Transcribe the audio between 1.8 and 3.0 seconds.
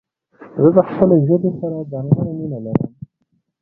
ځانګړي مينه لرم.